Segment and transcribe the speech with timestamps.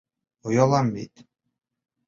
[0.51, 1.15] Оялам бит!